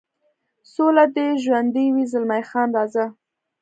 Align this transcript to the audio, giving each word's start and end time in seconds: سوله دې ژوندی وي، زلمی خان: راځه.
سوله 0.73 1.05
دې 1.15 1.27
ژوندی 1.43 1.87
وي، 1.93 2.03
زلمی 2.11 2.43
خان: 2.49 2.69
راځه. 2.77 3.05